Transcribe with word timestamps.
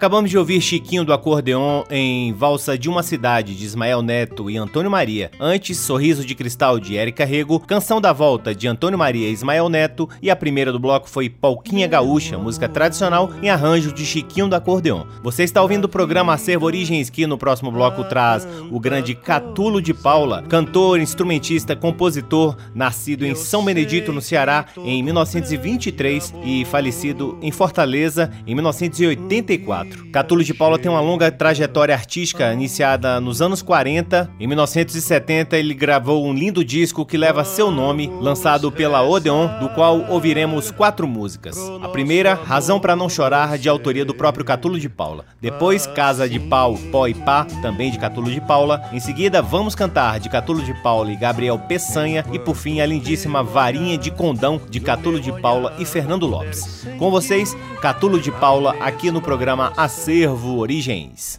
Acabamos 0.00 0.30
de 0.30 0.38
ouvir 0.38 0.62
Chiquinho 0.62 1.04
do 1.04 1.12
Acordeon 1.12 1.84
em 1.90 2.32
Valsa 2.32 2.78
de 2.78 2.88
uma 2.88 3.02
Cidade, 3.02 3.54
de 3.54 3.66
Ismael 3.66 4.00
Neto 4.00 4.50
e 4.50 4.56
Antônio 4.56 4.90
Maria. 4.90 5.30
Antes, 5.38 5.76
Sorriso 5.76 6.24
de 6.24 6.34
Cristal, 6.34 6.80
de 6.80 6.96
Érica 6.96 7.22
Rego, 7.26 7.60
Canção 7.60 8.00
da 8.00 8.10
Volta, 8.10 8.54
de 8.54 8.66
Antônio 8.66 8.98
Maria 8.98 9.28
e 9.28 9.32
Ismael 9.32 9.68
Neto. 9.68 10.08
E 10.22 10.30
a 10.30 10.34
primeira 10.34 10.72
do 10.72 10.78
bloco 10.78 11.06
foi 11.06 11.28
Palquinha 11.28 11.86
Gaúcha, 11.86 12.38
música 12.38 12.66
tradicional 12.66 13.30
em 13.42 13.50
arranjo 13.50 13.92
de 13.92 14.06
Chiquinho 14.06 14.48
do 14.48 14.56
Acordeon. 14.56 15.04
Você 15.22 15.44
está 15.44 15.60
ouvindo 15.60 15.84
o 15.84 15.88
programa 15.88 16.32
Acervo 16.32 16.64
Origens, 16.64 17.10
que 17.10 17.26
no 17.26 17.36
próximo 17.36 17.70
bloco 17.70 18.02
traz 18.04 18.48
o 18.70 18.80
grande 18.80 19.14
Catulo 19.14 19.82
de 19.82 19.92
Paula, 19.92 20.42
cantor, 20.44 20.98
instrumentista, 20.98 21.76
compositor, 21.76 22.56
nascido 22.74 23.26
em 23.26 23.34
São 23.34 23.62
Benedito, 23.62 24.14
no 24.14 24.22
Ceará, 24.22 24.64
em 24.78 25.02
1923 25.02 26.32
e 26.42 26.64
falecido 26.64 27.38
em 27.42 27.52
Fortaleza 27.52 28.32
em 28.46 28.54
1984. 28.54 29.89
1994. 29.90 30.10
Catulo 30.10 30.42
de 30.42 30.52
Paula 30.52 30.78
tem 30.78 30.90
uma 30.90 31.00
longa 31.00 31.30
trajetória 31.30 31.94
artística 31.94 32.52
iniciada 32.52 33.20
nos 33.20 33.40
anos 33.40 33.62
40. 33.62 34.30
Em 34.38 34.46
1970, 34.46 35.56
ele 35.56 35.74
gravou 35.74 36.26
um 36.26 36.32
lindo 36.32 36.64
disco 36.64 37.06
que 37.06 37.16
leva 37.16 37.44
seu 37.44 37.70
nome, 37.70 38.10
lançado 38.20 38.70
pela 38.72 39.02
Odeon, 39.02 39.58
do 39.60 39.68
qual 39.70 40.04
ouviremos 40.08 40.70
quatro 40.70 41.06
músicas. 41.06 41.56
A 41.82 41.88
primeira, 41.88 42.34
Razão 42.34 42.80
para 42.80 42.96
Não 42.96 43.08
Chorar, 43.08 43.56
de 43.56 43.68
autoria 43.68 44.04
do 44.04 44.14
próprio 44.14 44.44
Catulo 44.44 44.78
de 44.78 44.88
Paula. 44.88 45.24
Depois, 45.40 45.86
Casa 45.86 46.28
de 46.28 46.38
Pau, 46.38 46.76
Pó 46.90 47.06
e 47.06 47.14
Pá, 47.14 47.46
também 47.62 47.90
de 47.90 47.98
Catulo 47.98 48.30
de 48.30 48.40
Paula. 48.40 48.82
Em 48.92 49.00
seguida, 49.00 49.40
Vamos 49.42 49.74
Cantar, 49.74 50.18
de 50.18 50.28
Catulo 50.28 50.62
de 50.62 50.74
Paula 50.82 51.12
e 51.12 51.16
Gabriel 51.16 51.58
Peçanha. 51.58 52.24
E 52.32 52.38
por 52.38 52.56
fim, 52.56 52.80
a 52.80 52.86
lindíssima 52.86 53.42
Varinha 53.42 53.96
de 53.96 54.10
Condão, 54.10 54.60
de 54.68 54.80
Catulo 54.80 55.20
de 55.20 55.32
Paula 55.40 55.74
e 55.78 55.84
Fernando 55.84 56.26
Lopes. 56.26 56.86
Com 56.98 57.10
vocês, 57.10 57.56
Catulo 57.80 58.20
de 58.20 58.30
Paula, 58.30 58.76
aqui 58.80 59.10
no 59.10 59.22
programa 59.22 59.72
Acervo 59.82 60.58
Origens. 60.58 61.38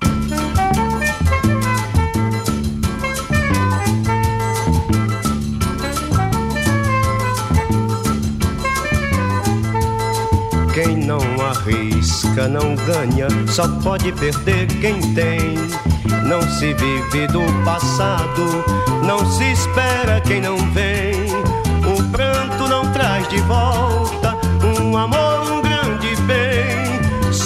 Quem 10.74 10.98
não 10.98 11.20
arrisca 11.46 12.48
não 12.48 12.74
ganha, 12.78 13.28
só 13.48 13.68
pode 13.84 14.12
perder 14.14 14.66
quem 14.82 15.00
tem. 15.14 15.54
Não 16.28 16.42
se 16.42 16.74
vive 16.74 17.28
do 17.28 17.44
passado, 17.64 18.66
não 19.06 19.24
se 19.34 19.52
espera 19.52 20.20
quem 20.20 20.42
não 20.42 20.58
vem. 20.72 21.14
O 21.86 22.12
pranto 22.12 22.68
não 22.68 22.92
traz 22.92 23.30
de 23.30 23.40
volta 23.42 24.36
um 24.66 24.98
amor. 24.98 25.31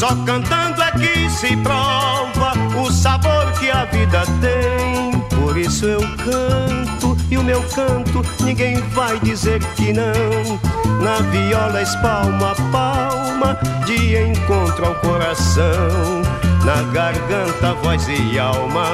Só 0.05 0.15
cantando 0.23 0.83
é 0.83 0.91
que 0.91 1.27
se 1.31 1.57
prova 1.57 2.53
o 2.79 2.91
sabor 2.91 3.51
que 3.53 3.71
a 3.71 3.85
vida 3.85 4.21
tem. 4.39 5.19
Por 5.35 5.57
isso 5.57 5.87
eu 5.87 5.99
canto 5.99 7.17
e 7.31 7.35
o 7.35 7.43
meu 7.43 7.63
canto 7.63 8.21
ninguém 8.43 8.79
vai 8.91 9.19
dizer 9.21 9.59
que 9.75 9.91
não. 9.91 10.59
Na 11.01 11.21
viola 11.31 11.81
espalma 11.81 12.51
a 12.51 12.71
palma 12.71 13.59
de 13.87 14.15
encontro 14.15 14.85
ao 14.85 14.93
coração. 14.95 16.21
Na 16.63 16.83
garganta, 16.93 17.73
voz 17.81 18.07
e 18.07 18.37
alma, 18.37 18.85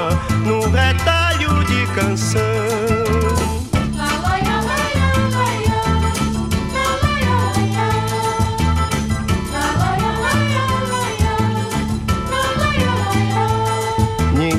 num 0.46 0.70
retalho 0.70 1.62
de 1.64 1.86
canção. 1.94 3.31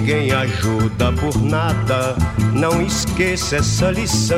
Ninguém 0.04 0.34
ajuda 0.34 1.14
por 1.14 1.42
nada. 1.42 2.14
Não 2.52 2.82
esqueça 2.82 3.56
essa 3.56 3.90
lição 3.90 4.38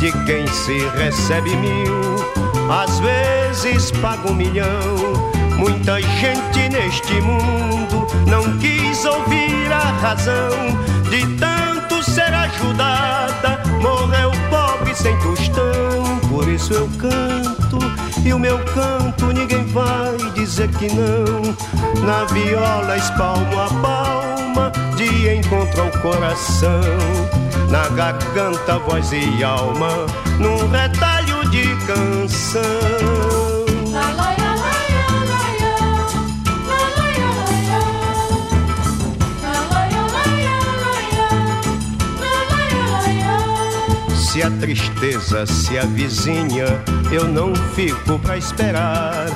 de 0.00 0.10
quem 0.24 0.46
se 0.46 0.78
recebe 0.96 1.54
mil, 1.56 2.00
às 2.70 2.98
vezes 3.00 3.90
paga 3.90 4.30
um 4.30 4.34
milhão. 4.34 4.96
Muita 5.58 6.00
gente 6.00 6.68
neste 6.70 7.12
mundo 7.20 8.06
não 8.26 8.56
quis 8.58 9.04
ouvir 9.04 9.70
a 9.70 10.00
razão 10.00 10.50
de 11.10 11.26
tanto 11.36 12.02
ser 12.02 12.32
ajudada. 12.32 13.60
Morreu 13.82 14.30
pobre 14.48 14.94
sem 14.94 15.14
tostão, 15.18 16.18
por 16.30 16.48
isso 16.48 16.72
eu 16.72 16.88
canto 16.98 17.78
e 18.24 18.32
o 18.32 18.38
meu 18.38 18.58
canto 18.64 19.26
ninguém 19.26 19.66
vai 19.66 20.16
dizer 20.34 20.70
que 20.70 20.88
não. 20.94 21.54
Na 22.02 22.24
viola 22.24 22.96
espalmo 22.96 23.60
a 23.60 23.68
palma 23.82 24.33
de 24.96 25.34
encontro 25.34 25.82
ao 25.82 25.90
coração. 26.00 26.80
Na 27.70 27.88
garganta, 27.88 28.78
voz 28.78 29.10
e 29.12 29.42
alma, 29.42 30.06
num 30.38 30.68
retalho 30.68 31.48
de 31.50 31.64
canção. 31.86 33.64
Se 44.16 44.42
a 44.42 44.50
tristeza 44.50 45.46
se 45.46 45.78
avizinha, 45.78 46.66
eu 47.12 47.28
não 47.28 47.54
fico 47.54 48.18
pra 48.18 48.36
esperar. 48.36 49.26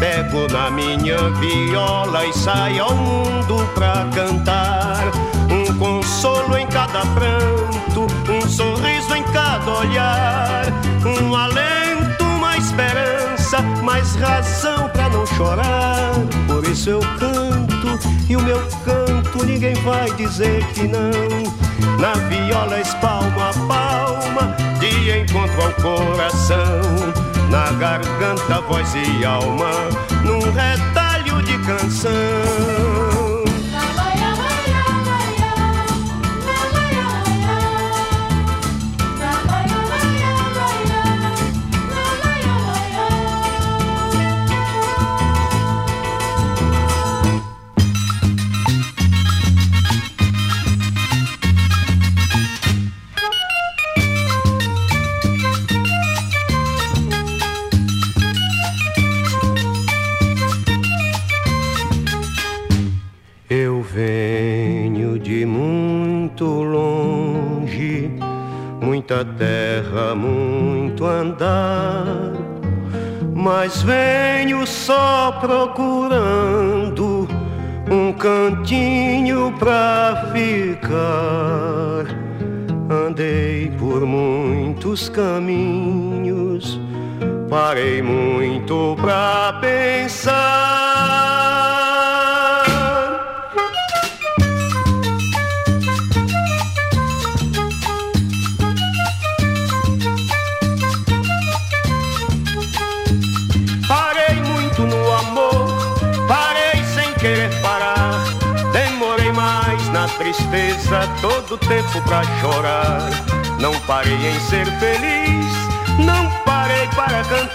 Pego 0.00 0.50
na 0.50 0.70
minha 0.70 1.18
viola 1.32 2.24
e 2.24 2.32
saio 2.32 2.84
ao 2.84 2.94
mundo 2.94 3.68
pra 3.74 4.06
cantar. 4.14 5.12
Um 5.50 5.76
consolo 5.78 6.56
em 6.56 6.66
cada 6.68 7.02
pranto, 7.14 8.06
um 8.26 8.48
sorriso 8.48 9.14
em 9.14 9.22
cada 9.24 9.70
olhar. 9.70 10.64
Um 11.04 11.36
alento, 11.36 12.24
uma 12.24 12.56
esperança, 12.56 13.60
mais 13.82 14.14
razão 14.16 14.88
pra 14.88 15.10
não 15.10 15.26
chorar. 15.26 16.14
Por 16.46 16.66
isso 16.66 16.88
eu 16.88 17.00
canto 17.18 17.98
e 18.26 18.36
o 18.36 18.40
meu 18.40 18.66
canto 18.86 19.44
ninguém 19.44 19.74
vai 19.82 20.10
dizer 20.12 20.64
que 20.72 20.88
não. 20.88 21.10
Na 22.00 22.14
viola 22.14 22.80
espalma 22.80 23.50
a 23.50 23.52
palma 23.68 24.69
de 24.80 25.20
encontro 25.20 25.62
ao 25.62 25.72
coração. 25.74 26.80
Na 27.50 27.70
garganta, 27.72 28.60
voz 28.62 28.92
e 28.94 29.24
alma, 29.24 29.70
num 30.24 30.40
retalho 30.50 31.42
de 31.42 31.58
canção. 31.58 32.79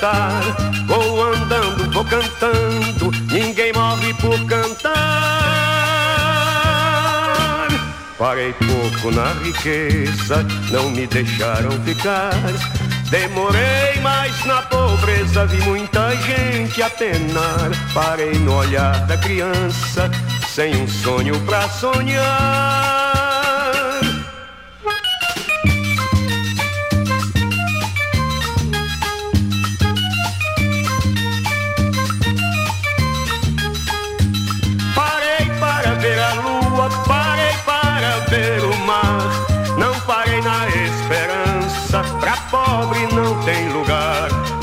Cantar. 0.06 0.42
Vou 0.88 1.24
andando, 1.24 1.92
vou 1.92 2.06
cantando, 2.06 3.12
ninguém 3.32 3.74
morre 3.74 4.14
por 4.16 4.46
cantar. 4.46 4.94
Parei 8.18 8.54
pouco 8.54 9.12
na 9.12 9.34
riqueza, 9.44 10.46
não 10.72 10.90
me 10.90 11.06
deixaram 11.08 11.72
ficar. 11.84 12.32
Demorei 13.10 14.00
mais 14.02 14.46
na 14.46 14.62
pobreza, 14.64 15.46
vi 15.46 15.62
muita 15.64 16.16
gente 16.16 16.82
a 16.82 16.90
penar. 16.90 17.72
Parei 17.94 18.34
no 18.34 18.56
olhar 18.56 19.06
da 19.06 19.18
criança, 19.18 20.10
sem 20.48 20.76
um 20.82 20.88
sonho 20.88 21.40
pra 21.42 21.68
sonhar. 21.68 22.95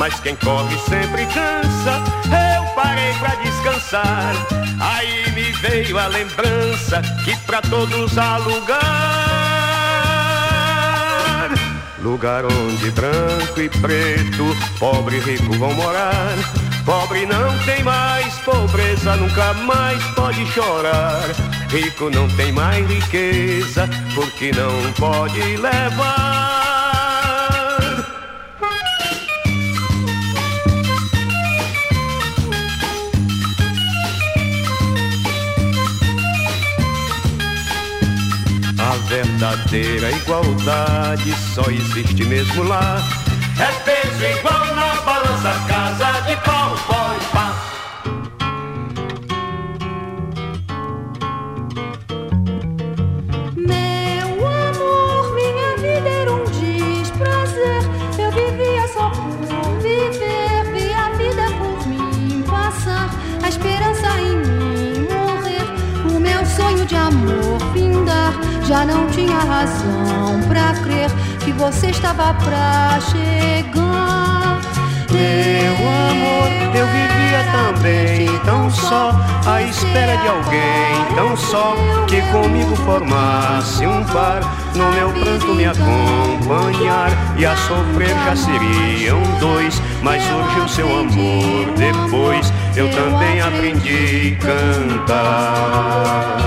Mas 0.02 0.18
quem 0.18 0.34
corre 0.34 0.76
sempre 0.78 1.24
cansa. 1.26 2.02
Eu 2.26 2.64
parei 2.74 3.14
pra 3.20 3.36
descansar, 3.36 4.34
aí 4.80 5.30
me 5.30 5.52
veio 5.52 5.96
a 5.96 6.08
lembrança 6.08 7.00
que 7.24 7.36
pra 7.46 7.62
todos 7.62 8.18
há 8.18 8.36
lugar. 8.38 8.80
Lugar 12.00 12.44
onde 12.44 12.90
branco 12.90 13.60
e 13.60 13.68
preto, 13.68 14.56
pobre 14.80 15.18
e 15.18 15.20
rico 15.20 15.56
vão 15.56 15.72
morar. 15.72 16.34
Pobre 16.84 17.24
não 17.24 17.56
tem 17.60 17.84
mais 17.84 18.34
pobreza, 18.40 19.14
nunca 19.14 19.54
mais 19.54 20.02
pode 20.16 20.44
chorar. 20.46 21.30
Rico 21.70 22.10
não 22.10 22.28
tem 22.30 22.50
mais 22.50 22.84
riqueza, 22.90 23.88
porque 24.16 24.50
não 24.50 24.92
pode 24.94 25.56
levar. 25.58 26.71
Verdadeira 39.42 40.08
igualdade 40.12 41.34
só 41.52 41.62
existe 41.68 42.24
mesmo 42.24 42.62
lá. 42.62 43.02
É 43.58 43.72
peso 43.82 44.24
igual 44.38 44.66
na 44.76 44.94
balança, 45.02 45.52
casa 45.66 46.20
de 46.20 46.36
pau, 46.36 46.76
pó 46.86 47.10
e 47.12 47.24
pá. 47.32 47.54
Meu 53.56 54.46
amor, 54.46 55.34
minha 55.34 55.76
vida 55.76 56.08
era 56.08 56.32
um 56.32 56.44
desprazer. 56.44 57.82
Eu 58.18 58.30
vivia 58.30 58.86
só 58.94 59.10
por 59.10 59.80
viver, 59.80 60.72
vi 60.72 60.94
a 60.94 61.10
vida 61.16 61.46
por 61.58 61.88
mim 61.88 62.44
passar. 62.46 63.10
A 63.42 63.48
esperança 63.48 64.06
em 64.20 64.36
mim 64.36 65.08
morrer, 65.10 66.14
o 66.14 66.20
meu 66.20 66.46
sonho 66.46 66.86
de 66.86 66.94
amor 66.94 67.51
já 68.66 68.84
não 68.84 69.06
tinha 69.08 69.38
razão 69.38 70.40
pra 70.48 70.72
crer 70.82 71.10
que 71.40 71.52
você 71.52 71.88
estava 71.88 72.34
pra 72.34 72.98
chegar. 73.00 74.60
Meu 75.10 75.74
amor, 76.10 76.48
eu 76.74 76.86
vivia 76.86 77.44
também 77.52 78.38
tão 78.44 78.70
só, 78.70 79.12
à 79.46 79.62
espera 79.62 80.16
de 80.16 80.28
alguém 80.28 81.02
tão 81.14 81.36
só 81.36 81.74
que 82.06 82.22
comigo 82.32 82.74
formasse 82.76 83.86
um 83.86 84.02
par, 84.04 84.40
no 84.74 84.90
meu 84.92 85.10
pranto 85.10 85.54
me 85.54 85.66
acompanhar 85.66 87.10
e 87.36 87.44
a 87.44 87.54
sofrer 87.56 88.16
já 88.24 88.36
seriam 88.36 89.20
dois. 89.38 89.80
Mas 90.02 90.22
surgiu 90.22 90.68
seu 90.68 90.86
amor 90.86 91.66
depois, 91.76 92.52
eu 92.76 92.90
também 92.90 93.40
aprendi 93.40 94.36
a 94.40 94.44
cantar. 94.98 96.42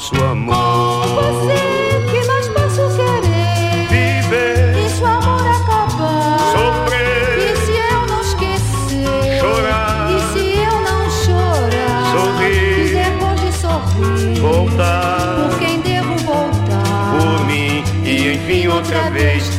Nosso 0.00 0.14
amor. 0.24 0.54
Você 1.08 2.10
que 2.10 2.26
mais 2.26 2.48
posso 2.48 2.88
querer. 2.96 3.86
Viver, 3.90 4.78
E 4.78 4.88
seu 4.88 5.06
amor 5.06 5.42
acabar. 5.46 6.38
E 6.38 6.52
sofrer, 6.52 7.56
se 7.58 7.72
eu 7.72 8.06
não 8.06 8.20
esquecer? 8.22 9.40
Chorar. 9.40 10.10
E 10.10 10.32
se 10.32 10.58
eu 10.58 10.80
não 10.80 11.10
chorar? 11.10 12.12
Sorrir. 12.12 12.86
E 12.86 12.94
depois 12.94 13.40
de 13.42 13.52
sorrir? 13.52 14.40
voltar 14.40 15.48
Por 15.50 15.58
quem 15.58 15.80
devo 15.82 16.16
voltar? 16.16 17.18
por 17.18 17.44
mim 17.44 17.84
e 18.02 18.32
enfim 18.34 18.68
outra 18.68 19.10
vez 19.10 19.50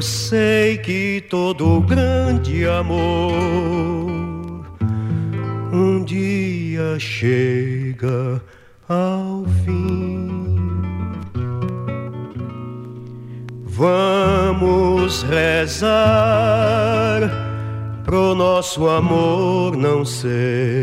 eu 0.00 0.02
sei 0.02 0.78
que 0.78 1.22
todo 1.28 1.82
grande 1.82 2.66
amor 2.66 4.10
um 5.70 6.02
dia 6.02 6.98
chega 6.98 8.40
ao 8.88 9.44
fim. 9.62 10.56
Vamos 13.66 15.22
rezar 15.22 15.90
pro 18.02 18.34
nosso 18.34 18.88
amor 18.88 19.76
não 19.76 20.02
ser 20.02 20.79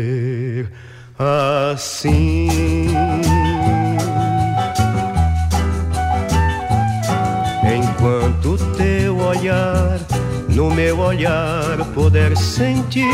olhar 11.08 11.78
puder 11.94 12.36
sentir 12.36 13.08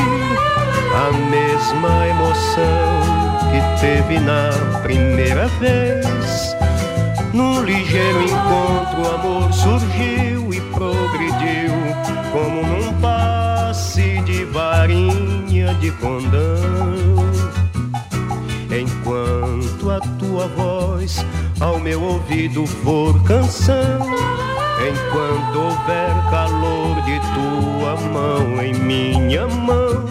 a 0.97 1.13
mesma 1.13 2.09
emoção 2.09 3.01
que 3.51 3.81
teve 3.81 4.19
na 4.19 4.51
primeira 4.83 5.47
vez. 5.61 6.57
Num 7.33 7.63
ligeiro 7.63 8.23
encontro, 8.23 9.01
o 9.01 9.15
amor 9.15 9.53
surgiu 9.53 10.53
e 10.53 10.61
progrediu, 10.73 11.71
como 12.33 12.67
num 12.67 12.93
passe 13.01 14.21
de 14.23 14.45
varinha 14.47 15.73
de 15.75 15.93
condão. 15.93 17.15
Enquanto 18.71 19.91
a 19.91 20.01
tua 20.19 20.49
voz 20.49 21.25
ao 21.61 21.79
meu 21.79 22.03
ouvido 22.03 22.67
for 22.67 23.23
canção, 23.23 24.01
enquanto 24.89 25.59
houver 25.59 26.15
calor 26.31 27.01
de 27.03 27.19
tua 27.35 27.97
mão 28.13 28.63
em 28.63 28.75
minha 28.75 29.47
mão, 29.47 30.05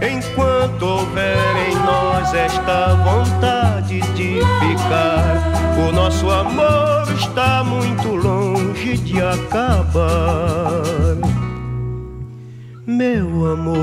enquanto 0.00 0.82
houver 0.82 1.68
em 1.68 1.74
nós 1.76 2.34
esta 2.34 2.94
vontade 2.96 4.00
de 4.14 4.40
ficar, 4.60 5.42
o 5.88 5.92
nosso 5.92 6.28
amor 6.30 7.04
está 7.14 7.62
muito 7.62 8.08
longe 8.08 8.96
de 8.98 9.20
acabar. 9.22 10.82
Meu 12.86 13.52
amor, 13.52 13.78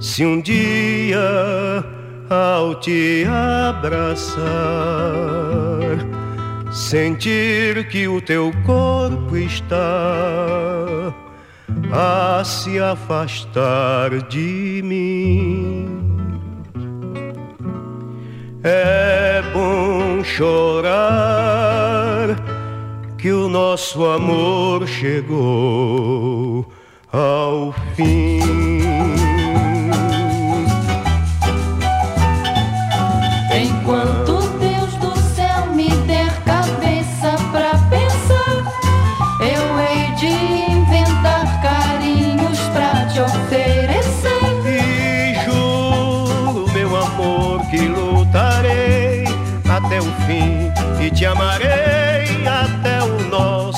se 0.00 0.26
um 0.26 0.40
dia 0.40 1.84
ao 2.28 2.74
te 2.76 3.24
abraçar, 3.68 4.40
sentir 6.70 7.88
que 7.88 8.06
o 8.06 8.20
teu 8.20 8.52
corpo 8.64 9.36
está 9.36 11.12
a 11.92 12.42
se 12.44 12.78
afastar 12.78 14.22
de 14.28 14.80
mim. 14.84 15.88
É 18.62 19.42
bom 19.52 20.22
chorar 20.22 20.90
que 23.16 23.32
o 23.32 23.48
nosso 23.48 24.04
amor 24.06 24.86
chegou 24.86 26.70
ao 27.12 27.72
fim. 27.96 29.19
Fim 50.26 50.72
e 51.04 51.10
te 51.10 51.26
amarei 51.26 52.46
até 52.46 53.02
o 53.02 53.28
nosso 53.28 53.69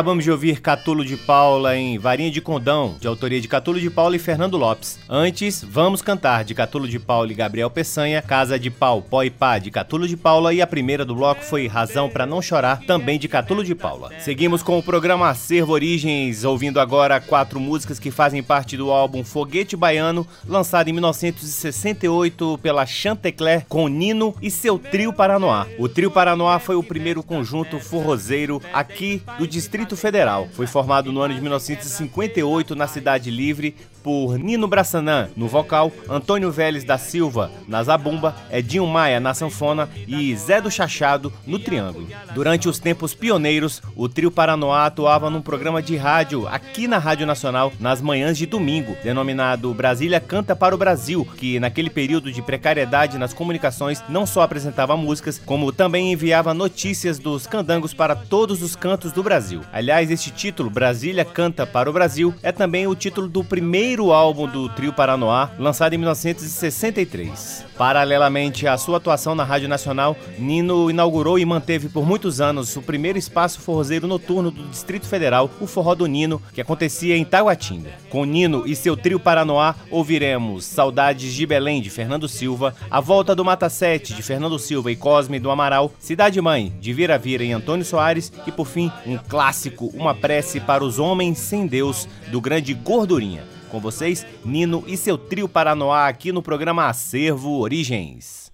Acabamos 0.00 0.24
de 0.24 0.30
ouvir 0.30 0.62
Catulo 0.62 1.04
de 1.04 1.14
Paula 1.14 1.76
em 1.76 1.98
Varinha 1.98 2.30
de 2.30 2.40
Condão, 2.40 2.96
de 2.98 3.06
autoria 3.06 3.38
de 3.38 3.46
Catulo 3.46 3.78
de 3.78 3.90
Paula 3.90 4.16
e 4.16 4.18
Fernando 4.18 4.56
Lopes. 4.56 4.98
Antes, 5.06 5.62
Vamos 5.62 6.00
Cantar, 6.00 6.42
de 6.42 6.54
Catulo 6.54 6.88
de 6.88 6.98
Paula 6.98 7.30
e 7.30 7.34
Gabriel 7.34 7.68
Peçanha, 7.68 8.22
Casa 8.22 8.58
de 8.58 8.70
Pau, 8.70 9.02
Pó 9.02 9.22
e 9.22 9.28
Pá, 9.28 9.58
de 9.58 9.70
Catulo 9.70 10.08
de 10.08 10.16
Paula 10.16 10.54
e 10.54 10.62
a 10.62 10.66
primeira 10.66 11.04
do 11.04 11.14
bloco 11.14 11.44
foi 11.44 11.66
Razão 11.66 12.08
para 12.08 12.24
Não 12.24 12.40
Chorar, 12.40 12.80
também 12.86 13.18
de 13.18 13.28
Catulo 13.28 13.62
de 13.62 13.74
Paula. 13.74 14.10
Seguimos 14.20 14.62
com 14.62 14.78
o 14.78 14.82
programa 14.82 15.28
Acervo 15.28 15.74
Origens, 15.74 16.44
ouvindo 16.44 16.80
agora 16.80 17.20
quatro 17.20 17.60
músicas 17.60 17.98
que 17.98 18.10
fazem 18.10 18.42
parte 18.42 18.78
do 18.78 18.90
álbum 18.90 19.22
Foguete 19.22 19.76
Baiano, 19.76 20.26
lançado 20.48 20.88
em 20.88 20.94
1968 20.94 22.58
pela 22.62 22.86
Chantecler 22.86 23.66
com 23.68 23.86
Nino 23.86 24.34
e 24.40 24.50
seu 24.50 24.78
Trio 24.78 25.12
Paranoá. 25.12 25.66
O 25.78 25.90
Trio 25.90 26.10
Paranoá 26.10 26.58
foi 26.58 26.76
o 26.76 26.82
primeiro 26.82 27.22
conjunto 27.22 27.78
forrozeiro 27.78 28.62
aqui 28.72 29.22
do 29.38 29.46
Distrito 29.46 29.89
Federal. 29.96 30.48
Foi 30.52 30.66
formado 30.66 31.12
no 31.12 31.20
ano 31.20 31.34
de 31.34 31.40
1958 31.40 32.74
na 32.74 32.86
Cidade 32.86 33.30
Livre 33.30 33.74
por 34.02 34.38
Nino 34.38 34.66
Brassanã 34.66 35.28
no 35.36 35.46
vocal, 35.46 35.92
Antônio 36.08 36.50
Vélez 36.50 36.84
da 36.84 36.98
Silva 36.98 37.50
na 37.68 37.82
zabumba, 37.82 38.34
Edinho 38.50 38.86
Maia 38.86 39.20
na 39.20 39.34
sanfona 39.34 39.88
e 40.06 40.34
Zé 40.36 40.60
do 40.60 40.70
Chachado 40.70 41.32
no 41.46 41.58
triângulo. 41.58 42.08
Durante 42.34 42.68
os 42.68 42.78
tempos 42.78 43.14
pioneiros, 43.14 43.82
o 43.94 44.08
trio 44.08 44.30
Paranoá 44.30 44.86
atuava 44.86 45.30
num 45.30 45.42
programa 45.42 45.82
de 45.82 45.96
rádio 45.96 46.46
aqui 46.48 46.88
na 46.88 46.98
Rádio 46.98 47.26
Nacional 47.26 47.72
nas 47.78 48.00
manhãs 48.00 48.36
de 48.36 48.46
domingo, 48.46 48.96
denominado 49.02 49.72
Brasília 49.74 50.20
Canta 50.20 50.56
para 50.56 50.74
o 50.74 50.78
Brasil, 50.78 51.26
que 51.36 51.60
naquele 51.60 51.90
período 51.90 52.32
de 52.32 52.42
precariedade 52.42 53.18
nas 53.18 53.32
comunicações 53.32 54.02
não 54.08 54.26
só 54.26 54.42
apresentava 54.42 54.96
músicas, 54.96 55.40
como 55.44 55.72
também 55.72 56.12
enviava 56.12 56.54
notícias 56.54 57.18
dos 57.18 57.46
candangos 57.46 57.94
para 57.94 58.14
todos 58.16 58.62
os 58.62 58.74
cantos 58.74 59.12
do 59.12 59.22
Brasil. 59.22 59.60
Aliás, 59.72 60.10
este 60.10 60.30
título, 60.30 60.70
Brasília 60.70 61.24
Canta 61.24 61.66
para 61.66 61.90
o 61.90 61.92
Brasil, 61.92 62.34
é 62.42 62.52
também 62.52 62.86
o 62.86 62.94
título 62.94 63.28
do 63.28 63.44
primeiro 63.44 63.89
primeiro 63.90 64.12
álbum 64.12 64.46
do 64.46 64.68
trio 64.68 64.92
Paranoá, 64.92 65.50
lançado 65.58 65.92
em 65.92 65.98
1963. 65.98 67.66
Paralelamente 67.76 68.68
à 68.68 68.78
sua 68.78 68.98
atuação 68.98 69.34
na 69.34 69.42
Rádio 69.42 69.68
Nacional, 69.68 70.16
Nino 70.38 70.88
inaugurou 70.88 71.40
e 71.40 71.44
manteve 71.44 71.88
por 71.88 72.06
muitos 72.06 72.40
anos 72.40 72.76
o 72.76 72.82
primeiro 72.82 73.18
espaço 73.18 73.58
forrozeiro 73.58 74.06
noturno 74.06 74.52
do 74.52 74.62
Distrito 74.68 75.08
Federal, 75.08 75.50
o 75.60 75.66
Forró 75.66 75.96
do 75.96 76.06
Nino, 76.06 76.40
que 76.54 76.60
acontecia 76.60 77.16
em 77.16 77.24
Taguatinga. 77.24 77.90
Com 78.08 78.24
Nino 78.24 78.62
e 78.64 78.76
seu 78.76 78.96
trio 78.96 79.18
Paranoá, 79.18 79.74
ouviremos 79.90 80.66
Saudades 80.66 81.34
de 81.34 81.44
Belém, 81.44 81.82
de 81.82 81.90
Fernando 81.90 82.28
Silva, 82.28 82.76
A 82.88 83.00
Volta 83.00 83.34
do 83.34 83.44
Mata 83.44 83.68
Sete, 83.68 84.14
de 84.14 84.22
Fernando 84.22 84.56
Silva 84.56 84.92
e 84.92 84.96
Cosme 84.96 85.40
do 85.40 85.50
Amaral, 85.50 85.90
Cidade 85.98 86.40
Mãe, 86.40 86.72
de 86.80 86.92
Vira 86.92 87.18
Vira 87.18 87.42
e 87.42 87.50
Antônio 87.50 87.84
Soares, 87.84 88.32
e 88.46 88.52
por 88.52 88.68
fim, 88.68 88.92
um 89.04 89.18
clássico, 89.18 89.86
Uma 89.86 90.14
Prece 90.14 90.60
para 90.60 90.84
os 90.84 91.00
Homens 91.00 91.38
Sem 91.38 91.66
Deus, 91.66 92.06
do 92.30 92.40
grande 92.40 92.72
Gordurinha. 92.72 93.59
Com 93.70 93.80
vocês, 93.80 94.26
Nino 94.44 94.82
e 94.86 94.96
seu 94.96 95.16
trio 95.16 95.48
Paranoá 95.48 96.08
aqui 96.08 96.32
no 96.32 96.42
programa 96.42 96.88
Acervo 96.88 97.60
Origens. 97.60 98.50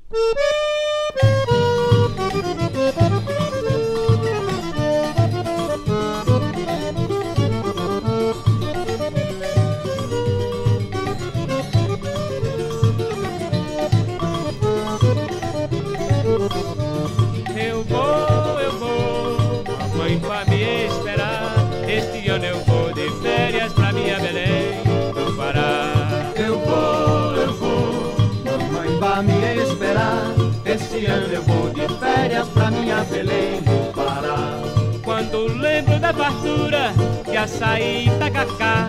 Esse 2.89 3.16
da 36.07 36.13
fartura 36.13 36.93
que 37.25 37.37
açaí, 37.37 38.09
tacacá, 38.19 38.89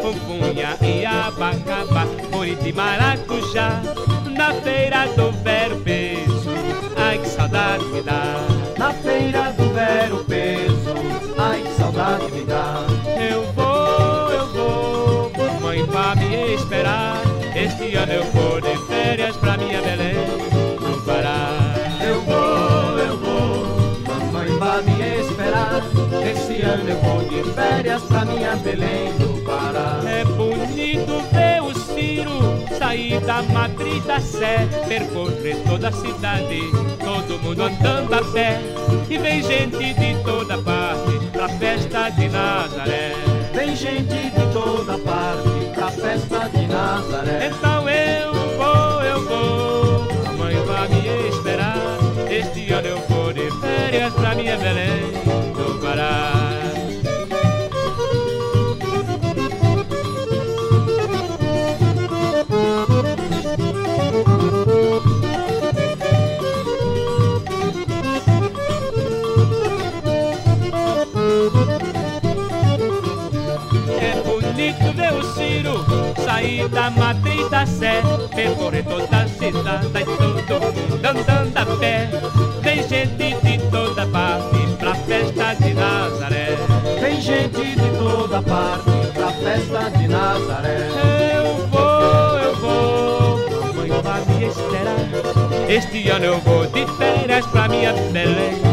pupunha 0.00 0.76
e 0.80 1.04
abacaba, 1.04 2.06
morite 2.30 2.68
e 2.68 2.72
maracujá, 2.72 3.82
na 4.30 4.54
feira 4.54 5.06
do 5.16 5.32
Vero 5.42 5.76
Peso, 5.80 6.50
ai 6.96 7.18
que 7.18 7.28
saudade 7.28 7.84
me 7.86 8.02
dá. 8.02 8.36
Na 8.78 8.92
feira 8.92 9.52
do 9.52 9.74
Vero 9.74 10.24
Peso, 10.24 10.94
ai 11.36 11.62
que 11.62 11.72
saudade 11.74 12.30
me 12.30 12.44
dá. 12.44 12.86
Eu 13.18 13.42
vou, 13.54 14.30
eu 14.30 14.46
vou, 14.52 15.32
mamãe 15.36 15.84
vai 15.84 16.14
me 16.14 16.54
esperar, 16.54 17.16
este 17.56 17.96
ano 17.96 18.12
eu 18.12 18.24
vou 18.26 18.60
de 18.60 18.76
férias 18.86 19.36
pra 19.36 19.56
minha 19.56 19.82
Belém. 19.82 20.31
Eu 26.72 26.96
vou 27.00 27.22
de 27.28 27.52
férias 27.52 28.02
pra 28.04 28.24
minha 28.24 28.56
Belém 28.56 29.12
do 29.18 29.44
Pará. 29.44 30.00
É 30.08 30.24
bonito 30.24 31.22
ver 31.30 31.62
o 31.62 31.74
Ciro 31.78 32.32
sair 32.78 33.20
da 33.20 33.42
Madrid 33.42 34.02
da 34.04 34.18
Sé, 34.18 34.66
percorrer 34.88 35.56
toda 35.68 35.88
a 35.88 35.92
cidade, 35.92 36.62
todo 36.98 37.38
mundo 37.42 37.62
andando 37.62 38.14
a 38.14 38.24
pé. 38.32 38.58
E 39.10 39.18
vem 39.18 39.42
gente 39.42 39.92
de 39.92 40.22
toda 40.24 40.56
parte 40.58 41.26
pra 41.30 41.48
festa 41.50 42.08
de 42.08 42.28
Nazaré. 42.30 43.12
Vem 43.52 43.76
gente 43.76 44.30
de 44.30 44.52
toda 44.54 44.96
parte 44.98 45.48
pra 45.74 45.88
festa 45.88 46.48
de 46.48 46.66
Nazaré. 46.66 47.50
Então 47.54 47.88
eu 47.88 48.32
vou, 48.32 49.02
eu 49.02 49.28
vou, 49.28 50.08
a 50.26 50.32
mãe 50.32 50.56
vai 50.64 50.88
me 50.88 51.28
esperar. 51.28 51.98
Este 52.30 52.72
ano 52.72 52.88
eu 52.88 52.98
vou 53.08 53.30
de 53.30 53.50
férias 53.60 54.14
pra 54.14 54.34
minha 54.34 54.56
Belém. 54.56 55.12
Sair 76.24 76.68
da 76.68 76.90
Madrid 76.90 77.48
da 77.48 77.66
Sé, 77.66 78.02
percorrer 78.34 78.84
toda 78.84 79.16
a 79.16 79.28
cidade 79.28 79.86
e 79.86 80.42
todo 80.44 80.72
mundo 80.72 81.04
andando 81.04 81.56
a 81.56 81.76
pé. 81.78 82.08
Tem 82.62 82.82
gente 82.88 83.34
de 83.34 83.70
toda 83.70 84.06
parte 84.06 84.56
pra 84.78 84.94
festa 84.94 85.54
de 85.54 85.74
Nazaré. 85.74 86.56
Tem 87.00 87.20
gente 87.20 87.74
de 87.74 87.98
toda 87.98 88.42
parte 88.42 88.90
pra 89.14 89.28
festa 89.32 89.90
de 89.90 90.08
Nazaré. 90.08 90.88
Eu 91.36 91.66
vou, 91.68 92.38
eu 92.38 92.56
vou, 92.56 93.64
mamãe 93.66 93.90
vai 94.02 94.24
me 94.26 94.46
esperar. 94.46 95.68
Este 95.68 96.08
ano 96.08 96.24
eu 96.24 96.38
vou 96.40 96.66
de 96.66 96.86
férias 96.96 97.46
pra 97.46 97.68
minha 97.68 97.92
Belém 98.12 98.71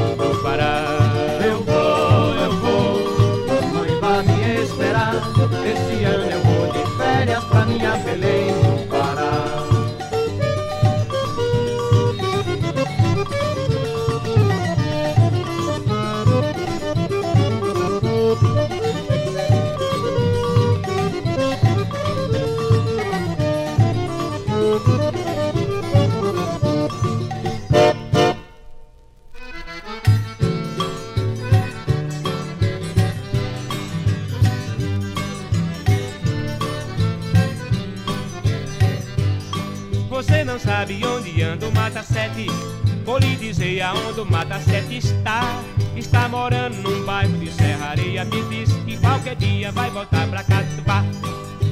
Mata 44.29 44.59
Sete 44.59 44.97
está 44.97 45.61
Está 45.95 46.27
morando 46.29 46.75
num 46.81 47.05
bairro 47.05 47.37
de 47.37 47.51
Serraria 47.51 48.23
Me 48.25 48.43
disse 48.43 48.79
que 48.81 48.97
qualquer 48.97 49.35
dia 49.35 49.71
vai 49.71 49.89
voltar 49.89 50.27
pra 50.27 50.43
Catubá 50.43 51.03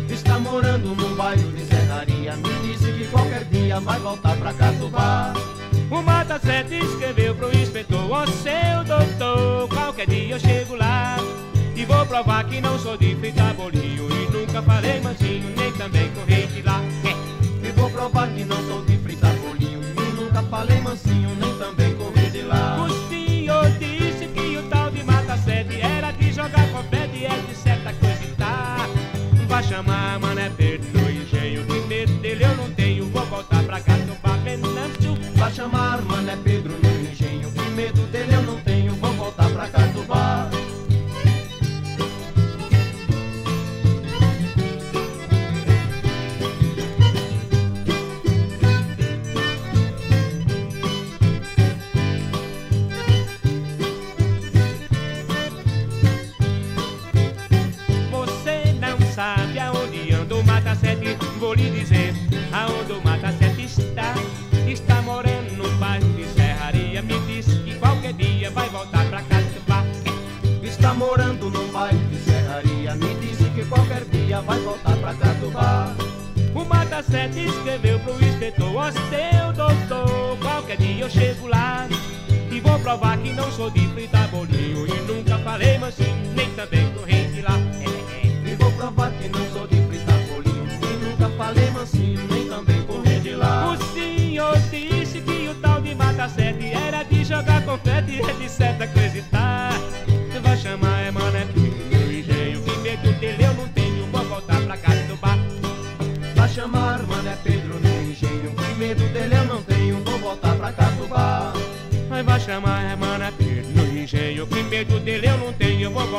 Está 0.10 0.40
morando 0.40 0.96
num 0.96 1.16
bairro 1.16 1.52
de 1.52 1.66
serraria. 1.66 2.36
Me 2.38 2.68
disse 2.68 2.92
que 2.92 3.06
qualquer 3.06 3.44
dia 3.46 3.80
vai 3.80 4.00
voltar 4.00 4.36
pra 4.38 4.54
Catubá. 4.54 5.34
O 5.92 6.02
Mata 6.02 6.40
Sete 6.40 6.76
escreveu 6.76 7.36
pro 7.36 7.56
inspetor 7.56 8.10
Ó 8.12 8.26
seu 8.26 8.84
doutor, 8.86 9.70
qualquer 9.70 10.08
dia 10.08 10.36
eu 10.36 10.40
chego 10.40 10.76
lá 10.76 11.18
E 11.76 11.86
vou 11.86 12.06
provar 12.06 12.44
que 12.46 12.60
não 12.60 12.78
sou 12.78 12.98
de 12.98 13.16
fritar 13.16 13.54
bolinho 13.54 14.08
E 14.12 14.32
nunca 14.32 14.62
falei 14.62 15.00
mansinho, 15.00 15.54
nem 15.56 15.72
também 15.74 16.10
corri 16.12 16.48
de 16.48 16.62
lá 16.62 16.82
E 17.64 17.72
vou 17.72 17.90
provar 17.90 18.28
que 18.30 18.44
não 18.44 18.58
sou 18.68 18.84
de 18.84 18.98
fritar 18.98 19.34
bolinho. 19.36 19.82
E 19.82 20.16
nunca 20.16 20.44
falei 20.44 20.82
mansinho, 20.82 21.36
nem 21.36 21.58
também 21.58 21.87
chamar 35.68 36.02
Mané 36.04 36.38
Pedro 36.44 36.74
no 36.82 37.10
engenho. 37.10 37.52
Que 37.52 37.70
medo 37.72 38.02
dele 38.08 38.34
eu 38.36 38.42
não 38.44 38.60
tenho, 38.62 38.94
vou 38.96 39.12
voltar 39.14 39.50
pra 39.50 39.68
Catubá. 39.68 40.50
Você 58.12 58.74
não 58.80 59.00
sabe 59.14 59.60
aonde 59.60 60.14
anda 60.14 60.36
o 60.36 60.44
Mata 60.46 60.76
Sete, 60.76 61.18
vou 61.40 61.56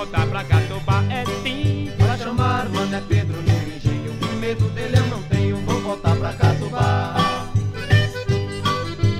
voltar 0.08 0.26
pra 0.26 0.44
Catubá 0.44 1.04
É 1.10 1.24
sim 1.42 1.90
Vai 1.98 2.18
chamar 2.18 2.68
Mané 2.70 3.02
Pedro 3.06 3.36
no 3.36 3.76
engenho. 3.76 4.12
Que 4.18 4.34
medo 4.36 4.64
dele 4.70 4.96
eu 4.96 5.06
não 5.08 5.22
tenho, 5.24 5.56
vou 5.58 5.80
voltar 5.80 6.16
pra 6.16 6.32
Catubá. 6.32 7.14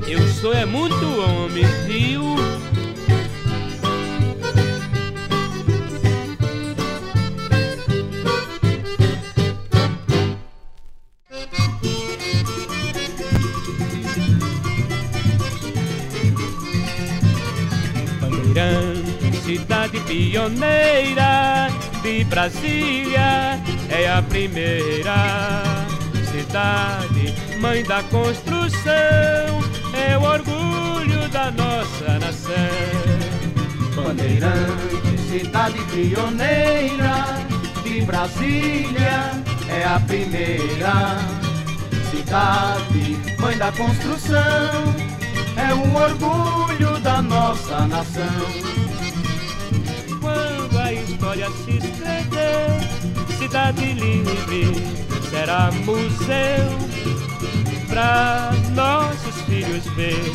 Eu 0.07 0.27
sou 0.29 0.55
é 0.55 0.65
muito 0.65 1.05
homem, 1.21 1.65
viu? 1.87 2.48
Brasília, 22.39 23.61
é 23.91 24.09
a 24.09 24.23
primeira 24.23 25.61
cidade, 26.31 27.35
mãe 27.61 27.83
da 27.83 28.01
construção, 28.05 28.93
é 29.93 30.17
o 30.17 30.23
orgulho 30.23 31.29
da 31.31 31.51
nossa 31.51 32.17
nação. 32.21 32.55
Bandeirante, 33.97 35.19
cidade 35.29 35.83
pioneira 35.91 37.25
de 37.83 38.03
Brasília, 38.03 39.33
é 39.69 39.85
a 39.85 39.99
primeira 40.07 41.19
cidade, 42.09 43.19
mãe 43.41 43.59
da 43.59 43.73
construção, 43.73 44.95
é 45.57 45.75
um 45.75 45.93
orgulho 45.93 47.01
da 47.01 47.21
nossa 47.21 47.81
nação. 47.89 48.79
Quando 50.21 50.79
a 50.79 50.93
história 50.93 51.49
se 51.51 51.68
cidade 53.39 53.93
livre 53.95 54.73
será 55.31 55.71
museu 55.85 56.89
pra 57.89 58.53
nossos 58.75 59.41
filhos 59.43 59.85
ver. 59.97 60.33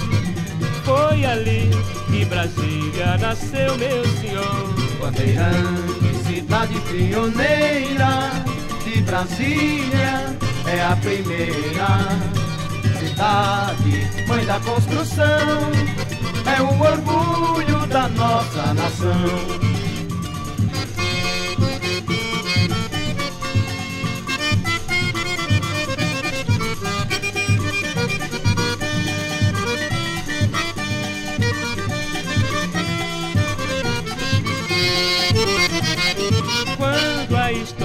Foi 0.83 1.23
ali 1.23 1.69
que 2.07 2.25
Brasília 2.25 3.17
nasceu, 3.19 3.77
meu 3.77 4.05
senhor. 4.19 4.73
Bandeirante, 4.99 6.15
cidade 6.25 6.79
pioneira 6.81 8.31
de 8.83 9.01
Brasília, 9.01 10.35
é 10.65 10.81
a 10.81 10.95
primeira 10.95 12.33
cidade, 12.99 14.27
mãe 14.27 14.45
da 14.45 14.59
construção, 14.59 15.71
é 16.45 16.61
o 16.61 16.81
orgulho 16.81 17.87
da 17.87 18.07
nossa 18.09 18.73
nação. 18.73 19.72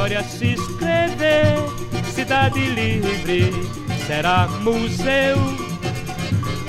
História 0.09 0.23
se 0.25 0.55
escrever, 0.55 1.59
cidade 2.15 2.61
livre 2.61 3.53
será 4.07 4.49
museu 4.63 5.37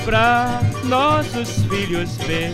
pra 0.04 0.62
nossos 0.84 1.64
filhos 1.64 2.18
ver. 2.18 2.52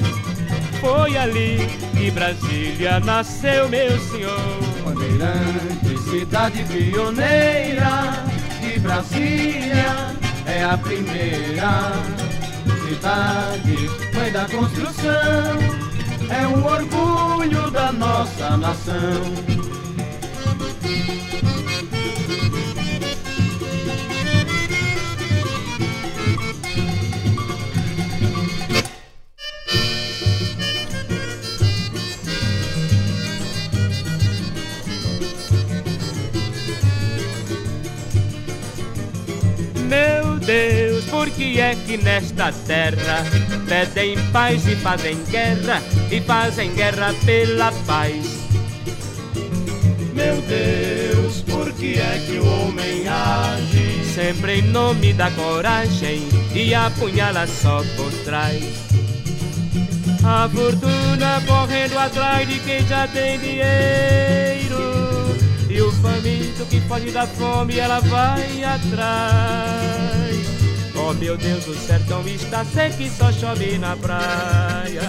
Foi 0.80 1.18
ali 1.18 1.58
que 1.98 2.12
Brasília 2.12 3.00
nasceu, 3.00 3.68
meu 3.68 4.00
senhor. 4.00 4.40
Bandeirante, 4.84 5.98
cidade 6.08 6.64
pioneira 6.66 8.24
de 8.62 8.80
Brasília, 8.80 10.16
é 10.46 10.64
a 10.64 10.78
primeira 10.78 11.94
cidade, 12.88 13.90
mãe 14.14 14.32
da 14.32 14.46
construção, 14.46 15.58
é 16.30 16.48
um 16.48 16.64
orgulho 16.64 17.72
da 17.72 17.92
nossa 17.92 18.56
nação. 18.58 19.55
Por 41.26 41.32
que 41.32 41.60
é 41.60 41.74
que 41.74 41.98
nesta 41.98 42.52
terra 42.68 43.24
pedem 43.68 44.16
paz 44.32 44.68
e 44.68 44.76
fazem 44.76 45.18
guerra 45.24 45.82
e 46.12 46.22
fazem 46.22 46.72
guerra 46.76 47.16
pela 47.26 47.72
paz? 47.88 48.46
Meu 50.14 50.40
Deus, 50.44 51.42
por 51.42 51.74
que 51.74 51.96
é 51.98 52.24
que 52.28 52.38
o 52.38 52.46
homem 52.46 53.08
age 53.08 54.06
sempre 54.14 54.60
em 54.60 54.62
nome 54.62 55.14
da 55.14 55.32
coragem 55.32 56.30
e 56.54 56.76
apunhala 56.76 57.48
só 57.48 57.84
por 57.96 58.12
trás? 58.24 58.64
A 60.24 60.48
fortuna 60.48 61.42
correndo 61.48 61.98
atrás 61.98 62.48
de 62.48 62.60
quem 62.60 62.86
já 62.86 63.08
tem 63.08 63.40
dinheiro 63.40 64.76
e 65.68 65.82
o 65.82 65.92
faminto 65.92 66.68
que 66.70 66.80
foge 66.82 67.10
da 67.10 67.26
fome, 67.26 67.80
ela 67.80 68.00
vai 68.00 68.64
atrás. 68.64 70.25
Oh 71.08 71.14
meu 71.14 71.38
Deus, 71.38 71.68
o 71.68 71.76
sertão 71.76 72.28
está 72.28 72.66
seco 72.66 73.00
e 73.00 73.10
só 73.12 73.32
chove 73.32 73.78
na 73.78 73.96
praia. 73.96 75.04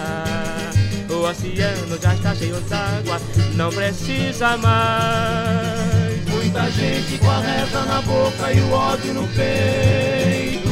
O 1.09 1.23
oceano 1.27 1.99
já 1.99 2.13
está 2.13 2.35
cheio 2.35 2.61
d'água, 2.69 3.19
não 3.55 3.71
precisa 3.71 4.59
mais. 4.59 6.23
Muita 6.29 6.71
gente 6.71 7.17
com 7.17 7.31
a 7.31 7.39
reza 7.39 7.81
na 7.87 8.03
boca 8.03 8.53
e 8.53 8.61
o 8.61 8.73
ódio 8.73 9.15
no 9.15 9.27
peito. 9.29 10.69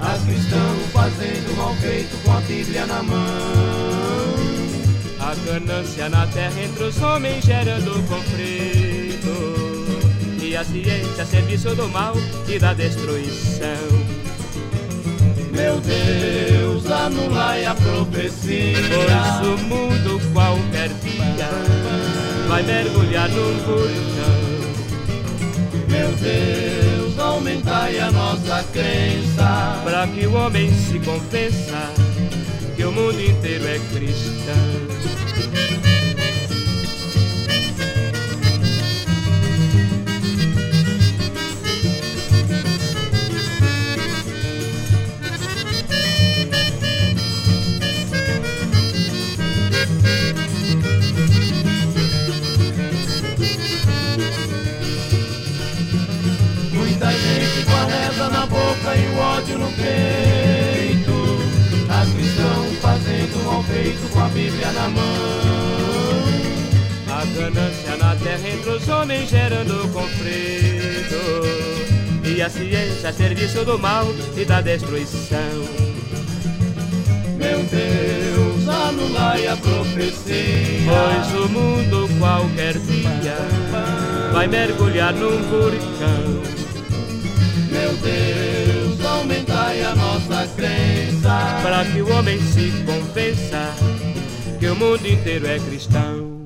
A 0.00 0.18
cristão 0.26 0.76
fazendo 0.92 1.56
mal 1.56 1.72
feito 1.76 2.20
com 2.24 2.32
a 2.32 2.40
Bíblia 2.40 2.86
na 2.86 3.04
mão. 3.04 3.20
A 5.20 5.32
ganância 5.46 6.08
na 6.08 6.26
terra 6.26 6.60
entre 6.60 6.82
os 6.82 7.00
homens 7.00 7.44
gerando 7.44 8.04
conflito 8.08 9.70
e 10.42 10.56
a 10.56 10.64
ciência 10.64 11.22
a 11.22 11.26
serviço 11.26 11.72
do 11.76 11.88
mal 11.88 12.14
e 12.48 12.58
da 12.58 12.74
destruição. 12.74 14.09
Meu 15.60 15.78
Deus, 15.80 16.90
anulai 16.90 17.66
a 17.66 17.74
profecia. 17.74 18.78
Pois 18.88 19.46
o 19.46 19.58
mundo 19.64 20.18
qualquer 20.32 20.88
dia 20.88 21.50
vai 22.48 22.62
mergulhar 22.62 23.28
num 23.28 23.58
vulcão. 23.58 24.40
Meu 25.86 26.08
Deus, 26.12 27.18
aumentai 27.18 27.98
a 27.98 28.10
nossa 28.10 28.64
crença. 28.72 29.82
Para 29.84 30.06
que 30.06 30.26
o 30.26 30.32
homem 30.34 30.72
se 30.72 30.98
convença 31.00 31.92
que 32.74 32.82
o 32.82 32.90
mundo 32.90 33.20
inteiro 33.20 33.66
é 33.66 33.78
cristão. 33.92 34.90
Ódio 59.18 59.58
no 59.58 59.70
peito, 59.72 61.12
a 61.88 62.04
cristão 62.06 62.64
fazendo 62.80 63.44
mal 63.44 63.62
feito 63.64 64.12
com 64.12 64.20
a 64.20 64.28
Bíblia 64.28 64.72
na 64.72 64.88
mão. 64.88 66.20
A 67.08 67.24
ganância 67.24 67.96
na 67.96 68.16
terra 68.16 68.48
entre 68.48 68.70
os 68.70 68.88
homens 68.88 69.28
gerando 69.28 69.92
conflito, 69.92 71.20
e 72.24 72.42
a 72.42 72.50
ciência 72.50 73.10
a 73.10 73.12
serviço 73.12 73.64
do 73.64 73.78
mal 73.78 74.06
e 74.36 74.44
da 74.44 74.60
destruição. 74.60 75.38
Meu 77.36 77.62
Deus, 77.64 78.68
anulai 78.68 79.46
a 79.46 79.56
profecia. 79.56 80.84
Pois 80.86 81.44
o 81.44 81.48
mundo 81.48 82.08
qualquer 82.18 82.78
dia 82.78 83.36
vai 84.32 84.46
mergulhar 84.46 85.12
num 85.14 85.42
vulcão. 85.42 86.42
Meu 87.70 87.92
Deus 87.96 88.49
crença. 90.60 91.60
Para 91.62 91.84
que 91.84 92.02
o 92.02 92.12
homem 92.12 92.38
se 92.40 92.70
convença 92.84 93.74
que 94.58 94.66
o 94.66 94.76
mundo 94.76 95.06
inteiro 95.06 95.46
é 95.46 95.58
cristão. 95.58 96.39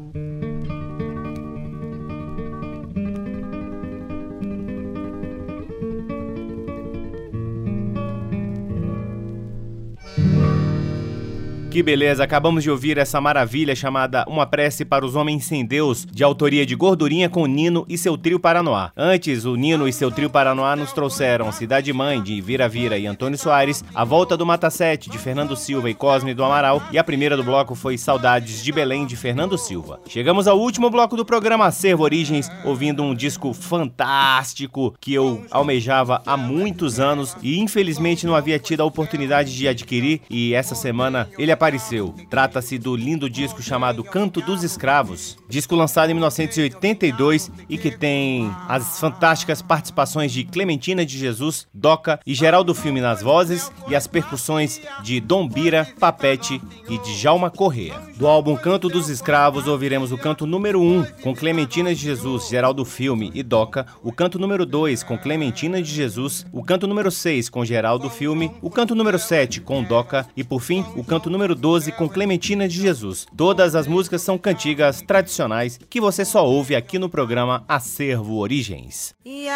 Que 11.74 11.82
beleza, 11.82 12.22
acabamos 12.22 12.62
de 12.62 12.70
ouvir 12.70 12.98
essa 12.98 13.20
maravilha 13.20 13.74
chamada 13.74 14.24
Uma 14.28 14.46
Prece 14.46 14.84
para 14.84 15.04
os 15.04 15.16
Homens 15.16 15.44
Sem 15.44 15.66
Deus, 15.66 16.06
de 16.08 16.22
autoria 16.22 16.64
de 16.64 16.76
Gordurinha 16.76 17.28
com 17.28 17.46
Nino 17.46 17.84
e 17.88 17.98
seu 17.98 18.16
trio 18.16 18.38
Paranoá. 18.38 18.92
Antes, 18.96 19.44
o 19.44 19.56
Nino 19.56 19.88
e 19.88 19.92
seu 19.92 20.08
trio 20.08 20.30
Paranoá 20.30 20.76
nos 20.76 20.92
trouxeram 20.92 21.50
Cidade 21.50 21.92
Mãe, 21.92 22.22
de 22.22 22.40
Vira 22.40 22.68
Vira 22.68 22.96
e 22.96 23.08
Antônio 23.08 23.36
Soares, 23.36 23.82
A 23.92 24.04
Volta 24.04 24.36
do 24.36 24.46
Mata 24.46 24.70
Sete, 24.70 25.10
de 25.10 25.18
Fernando 25.18 25.56
Silva 25.56 25.90
e 25.90 25.94
Cosme 25.94 26.32
do 26.32 26.44
Amaral, 26.44 26.80
e 26.92 26.96
a 26.96 27.02
primeira 27.02 27.36
do 27.36 27.42
bloco 27.42 27.74
foi 27.74 27.98
Saudades 27.98 28.62
de 28.62 28.70
Belém, 28.70 29.04
de 29.04 29.16
Fernando 29.16 29.58
Silva. 29.58 29.98
Chegamos 30.06 30.46
ao 30.46 30.60
último 30.60 30.88
bloco 30.88 31.16
do 31.16 31.24
programa 31.24 31.66
Acervo 31.66 32.04
Origens, 32.04 32.48
ouvindo 32.64 33.02
um 33.02 33.16
disco 33.16 33.52
fantástico 33.52 34.94
que 35.00 35.12
eu 35.12 35.44
almejava 35.50 36.22
há 36.24 36.36
muitos 36.36 37.00
anos 37.00 37.36
e 37.42 37.58
infelizmente 37.58 38.26
não 38.26 38.36
havia 38.36 38.60
tido 38.60 38.82
a 38.82 38.86
oportunidade 38.86 39.56
de 39.56 39.66
adquirir, 39.66 40.20
e 40.30 40.54
essa 40.54 40.76
semana 40.76 41.28
ele 41.36 41.50
apareceu 41.50 41.63
apareceu. 41.64 42.14
Trata-se 42.28 42.76
do 42.78 42.94
lindo 42.94 43.28
disco 43.30 43.62
chamado 43.62 44.04
Canto 44.04 44.42
dos 44.42 44.62
Escravos, 44.62 45.38
disco 45.48 45.74
lançado 45.74 46.10
em 46.10 46.14
1982 46.14 47.50
e 47.70 47.78
que 47.78 47.90
tem 47.90 48.50
as 48.68 48.98
fantásticas 48.98 49.62
participações 49.62 50.30
de 50.30 50.44
Clementina 50.44 51.06
de 51.06 51.16
Jesus, 51.16 51.66
Doca 51.72 52.20
e 52.26 52.34
Geraldo 52.34 52.74
Filme 52.74 53.00
nas 53.00 53.22
vozes 53.22 53.72
e 53.88 53.96
as 53.96 54.06
percussões 54.06 54.78
de 55.02 55.20
Dom 55.20 55.48
Bira, 55.48 55.88
Papete 55.98 56.60
e 56.86 56.98
de 56.98 57.14
Jalma 57.14 57.50
Correa. 57.50 57.98
Do 58.18 58.26
álbum 58.26 58.56
Canto 58.56 58.90
dos 58.90 59.08
Escravos 59.08 59.66
ouviremos 59.66 60.12
o 60.12 60.18
canto 60.18 60.46
número 60.46 60.82
1 60.82 61.22
com 61.22 61.34
Clementina 61.34 61.94
de 61.94 62.00
Jesus, 62.02 62.48
Geraldo 62.48 62.84
Filme 62.84 63.30
e 63.34 63.42
Doca, 63.42 63.86
o 64.02 64.12
canto 64.12 64.38
número 64.38 64.66
2 64.66 65.02
com 65.02 65.16
Clementina 65.16 65.80
de 65.80 65.90
Jesus, 65.90 66.44
o 66.52 66.62
canto 66.62 66.86
número 66.86 67.10
6 67.10 67.48
com 67.48 67.64
Geraldo 67.64 68.10
Filme, 68.10 68.50
o 68.60 68.68
canto 68.68 68.94
número 68.94 69.18
7 69.18 69.62
com 69.62 69.82
Doca 69.82 70.26
e 70.36 70.44
por 70.44 70.60
fim 70.60 70.84
o 70.94 71.02
canto 71.02 71.30
número 71.30 71.53
número 71.54 71.60
12 71.60 71.92
com 71.92 72.08
Clementina 72.08 72.66
de 72.68 72.80
Jesus. 72.80 73.26
Todas 73.36 73.74
as 73.74 73.86
músicas 73.86 74.22
são 74.22 74.36
cantigas 74.36 75.00
tradicionais 75.00 75.78
que 75.88 76.00
você 76.00 76.24
só 76.24 76.44
ouve 76.46 76.74
aqui 76.74 76.98
no 76.98 77.08
programa 77.08 77.64
Acervo 77.68 78.38
Origens. 78.38 79.14
Yahweh, 79.24 79.54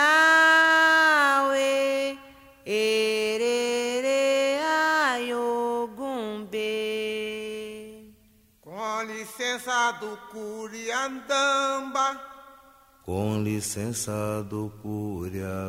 Com 8.61 9.03
licença 9.03 9.92
do 10.01 10.16
Curiandamba. 10.30 12.20
Com 13.03 13.42
licença 13.42 14.44
do 14.49 14.70
Curiacuca 14.82 15.68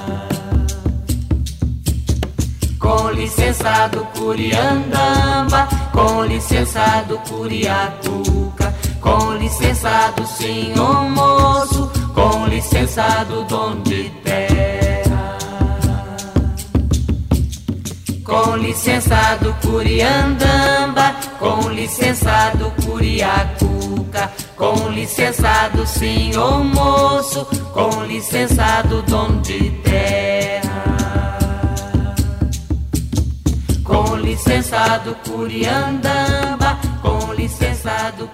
Com 3.01 3.09
licença 3.13 3.89
Curiandamba, 4.15 5.67
com 5.91 6.23
licença 6.23 7.03
Curiatuca, 7.27 8.75
com 9.01 9.33
licença 9.37 10.13
do 10.15 10.25
senhor 10.27 11.09
moço, 11.09 11.91
com 12.13 12.45
licença 12.45 13.25
do 13.27 13.43
dono 13.45 13.81
de 13.81 14.03
terra. 14.23 15.37
Com 18.23 18.55
licença 18.57 19.35
do 19.41 19.51
Curiandamba, 19.55 21.15
com 21.39 21.69
licença 21.71 22.51
do 22.55 22.69
Curiacuca, 22.85 24.31
com 24.55 24.89
licença 24.89 25.69
do 25.73 25.87
senhor 25.87 26.63
moço, 26.63 27.45
com 27.73 28.03
licença 28.03 28.83
do 28.83 29.01
dono 29.01 29.41
de 29.41 29.71
terra. 29.81 30.40
Licença 34.31 34.97
do 34.99 35.13
Curiandamba, 35.29 36.79
com 37.01 37.33
licença 37.33 38.11
do 38.11 38.29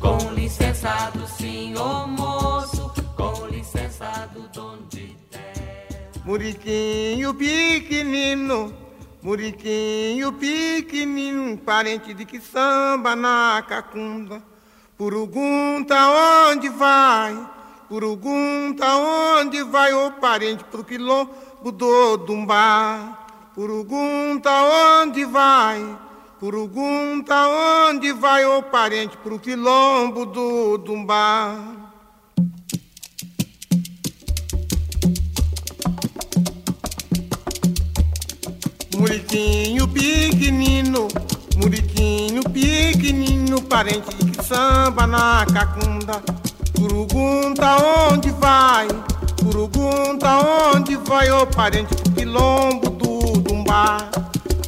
com 0.00 0.32
licença 0.34 1.12
do 1.14 1.24
senhor 1.28 2.08
moço, 2.08 2.92
com 3.16 3.46
licença 3.46 4.28
do 4.34 4.40
dono 4.48 4.82
de 4.88 5.14
terra. 5.30 5.98
Muriquinho 6.24 7.32
pequenino, 7.32 8.74
Muriquinho 9.22 10.32
pequenino, 10.32 11.56
parente 11.56 12.12
de 12.12 12.24
que 12.24 12.40
samba 12.40 13.14
na 13.14 13.64
cacunda. 13.68 14.42
Purugunta 14.96 15.94
onde 16.50 16.68
vai? 16.68 17.38
Purugunta 17.88 18.84
onde 18.96 19.62
vai 19.62 19.94
o 19.94 20.10
parente 20.10 20.64
pro 20.64 20.82
quilombo 20.82 21.70
do 21.70 22.16
Dumbá? 22.16 23.17
Purugunta 23.58 24.52
onde 25.02 25.24
vai? 25.24 25.84
Purugunta 26.38 27.34
onde 27.88 28.12
vai 28.12 28.44
o 28.44 28.62
parente 28.62 29.16
pro 29.16 29.36
quilombo 29.36 30.24
do 30.24 30.78
Dumbá? 30.78 31.56
Muriquinho 38.96 39.88
pequenino, 39.88 41.08
Muriquinho 41.56 42.44
pequenino, 42.44 43.60
parente 43.62 44.14
que 44.14 44.44
samba 44.44 45.04
na 45.04 45.44
cacunda. 45.52 46.22
Purugunta 46.74 47.76
onde 48.08 48.30
vai? 48.30 48.86
Purugunta 49.42 50.38
onde 50.76 50.94
vai 50.94 51.28
o 51.32 51.44
parente 51.44 51.92
pro 51.96 52.12
quilombo 52.12 52.90
do 52.90 53.07
Dumbá? 53.68 53.98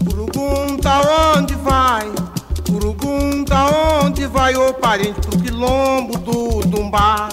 Purugunta 0.04 1.00
onde 1.34 1.54
vai? 1.54 2.12
Purugunta 2.66 3.56
onde 4.04 4.26
vai 4.26 4.54
o 4.54 4.74
parente 4.74 5.18
pro 5.22 5.40
quilombo 5.40 6.18
do 6.18 6.60
Dumbá? 6.66 7.30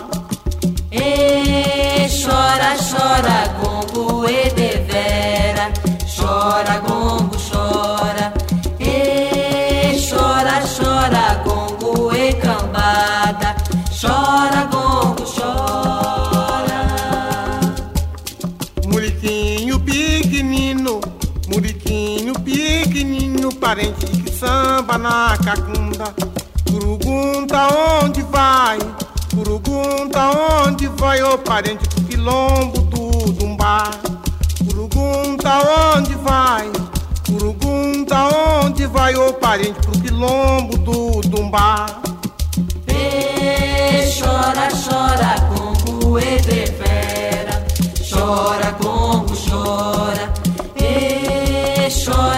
E 0.90 2.08
chora, 2.24 2.74
chora, 2.78 3.50
gongo 3.60 4.30
e 4.30 4.50
devera, 4.52 5.70
chora, 6.16 6.80
gongo, 6.80 7.38
parente 23.68 24.06
que 24.06 24.32
samba 24.32 24.98
na 24.98 25.38
cacunda. 25.44 26.06
Purugunta 26.64 27.68
onde 28.02 28.22
vai? 28.22 28.80
Purugunta 29.30 30.22
onde 30.66 30.88
vai 30.88 31.22
o 31.22 31.38
parente 31.38 31.86
do 31.90 32.02
quilombo 32.04 32.80
do 32.84 33.34
Dumbá? 33.34 33.92
Purugunta 34.66 35.52
onde 35.98 36.16
vai? 36.16 36.72
Purugunta 37.26 38.30
onde 38.64 38.88
vai 38.88 39.14
o 39.18 39.34
parente 39.34 39.78
pro 39.82 40.00
quilombo 40.00 40.78
do 40.78 41.20
Dumbá? 41.28 41.88
E 42.88 44.10
chora, 44.18 44.70
chora, 44.72 45.36
gongo 45.50 46.18
e 46.18 46.40
devera, 46.40 47.66
chora, 48.10 48.72
gongo, 48.80 49.36
chora. 49.36 50.47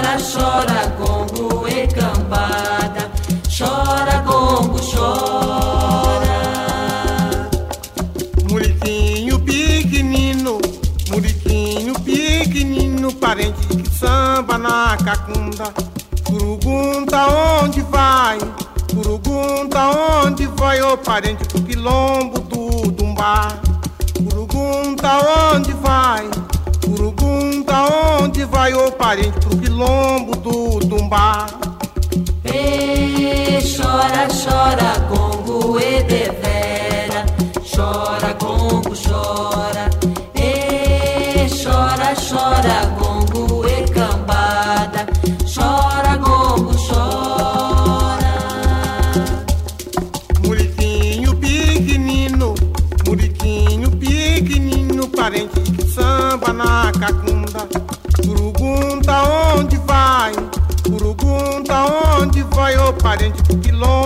E 0.09 0.17
chora, 0.33 0.87
gongo 0.97 1.67
e 1.67 1.85
cambada, 1.85 3.11
chora, 3.55 4.17
gongo, 4.25 4.79
chora. 4.81 6.39
Muriquinho 8.49 9.39
pequenino, 9.39 10.57
Muriquinho 11.11 11.93
pequenino, 11.99 13.13
parente 13.13 13.67
que 13.67 13.87
samba 13.97 14.57
na 14.57 14.97
cacunda. 14.97 15.71
Purugunta 16.23 17.27
onde 17.61 17.81
vai? 17.83 18.39
Purugunta 18.91 19.91
onde 20.25 20.47
vai 20.47 20.81
o 20.81 20.97
parente 20.97 21.47
do 21.49 21.61
quilombo 21.61 22.39
do 22.39 22.91
Dumbá? 22.93 23.59
Purugunta 24.15 25.53
onde 25.53 25.71
vai? 25.73 26.27
Purugunta 27.29 28.21
onde 28.23 28.43
vai 28.43 28.73
o 28.73 28.91
parente 28.91 29.39
pro 29.39 29.55
quilombo 29.55 30.35
do 30.37 30.79
Dumbá? 30.79 31.45
E 32.43 33.59
chora, 33.77 34.27
chora, 34.27 34.97
gongo 35.07 35.79
e 35.79 36.01
devera, 36.03 37.25
chora, 37.63 38.33
gongo, 38.33 38.58
parente 63.09 63.41
quilombo 63.57 63.98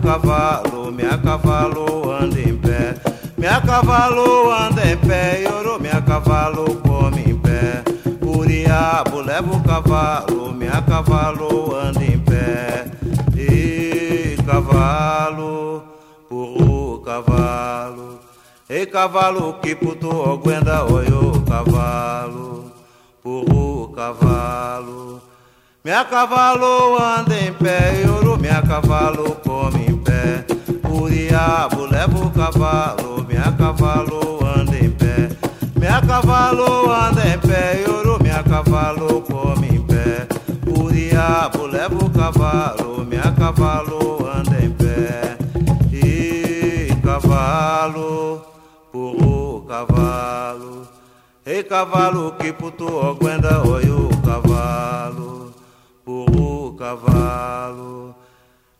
cavalo, 0.00 0.90
minha 0.90 1.16
cavalo 1.18 2.10
anda 2.10 2.40
em 2.40 2.56
pé. 2.56 2.94
Minha 3.36 3.60
cavalo 3.60 4.50
anda 4.50 4.84
em 4.84 4.96
pé, 4.96 5.44
ouro, 5.52 5.80
minha 5.80 6.00
cavalo 6.00 6.64
come 6.76 7.22
em 7.30 7.38
pé. 7.38 7.82
O 8.20 8.44
diabo 8.44 9.20
leva 9.20 9.56
o 9.56 9.62
cavalo, 9.62 10.52
minha 10.52 10.82
cavalo 10.82 11.76
anda 11.76 12.04
em 12.04 12.18
pé. 12.18 12.86
E 13.36 14.36
cavalo, 14.44 15.82
burro 16.28 17.00
cavalo. 17.00 18.18
Ei 18.68 18.86
cavalo 18.86 19.54
que 19.54 19.74
puto 19.74 20.30
aguenta, 20.30 20.84
oi 20.84 21.08
o 21.12 21.40
cavalo, 21.42 22.72
burro 23.22 23.88
cavalo. 23.94 25.20
Minha 25.82 26.04
cavalo 26.04 26.98
anda 27.02 27.38
em 27.38 27.52
pé, 27.54 28.04
ouro, 28.06 28.38
minha 28.38 28.62
cavalo 28.62 29.36
come 29.44 29.80
em 29.80 29.84
pé. 29.86 29.89
O 31.30 31.32
diabo 31.32 31.86
leva 31.86 32.26
o 32.26 32.30
cavalo, 32.32 33.24
minha 33.24 33.52
cavalo 33.52 34.40
anda 34.44 34.76
em 34.76 34.90
pé. 34.90 35.28
Minha 35.76 36.00
cavalo 36.02 36.90
anda 36.90 37.24
em 37.24 37.38
pé, 37.38 37.84
ouro, 37.88 38.20
minha 38.20 38.42
cavalo 38.42 39.22
come 39.22 39.68
em 39.68 39.80
pé. 39.80 40.26
O 40.66 40.90
diabo 40.90 41.66
leva 41.68 41.94
o 42.04 42.10
cavalo, 42.10 43.04
minha 43.04 43.30
cavalo 43.30 44.28
anda 44.28 44.58
em 44.60 44.72
pé. 44.72 45.38
E 45.92 46.88
cavalo, 47.00 48.42
burro 48.92 49.64
cavalo. 49.68 50.88
Ei 51.46 51.62
cavalo 51.62 52.32
que 52.40 52.52
puto 52.52 53.06
aguenta, 53.06 53.64
oi 53.68 53.88
o 53.88 54.08
cavalo, 54.26 55.54
o 56.04 56.74
cavalo. 56.76 58.09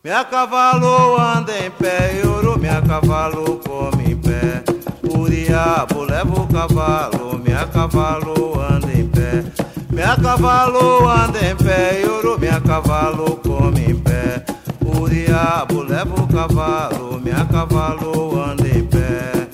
Minha 0.02 0.24
cavalo 0.24 1.18
anda 1.20 1.52
em 1.58 1.70
pé, 1.70 2.22
ouro, 2.24 2.58
minha 2.58 2.80
cavalo 2.80 3.56
come 3.58 4.12
em 4.12 4.16
pé. 4.16 4.64
O 5.02 5.28
diabo 5.28 6.04
leva 6.04 6.40
o 6.40 6.46
cavalo, 6.46 7.38
minha 7.38 7.66
cavalo 7.66 8.58
anda 8.58 8.90
em 8.90 9.06
pé. 9.06 9.44
Minha 9.92 10.16
cavalo 10.16 11.06
anda 11.06 11.38
em 11.46 11.54
pé, 11.54 12.02
ouro, 12.08 12.40
minha 12.40 12.58
cavalo 12.62 13.36
come 13.36 13.90
em 13.90 14.00
pé. 14.00 14.42
O 14.82 15.06
diabo 15.06 15.82
leva 15.82 16.14
o 16.14 16.26
cavalo, 16.26 17.20
minha 17.20 17.44
cavalo 17.44 18.42
anda 18.42 18.68
em 18.68 18.82
pé. 18.86 19.48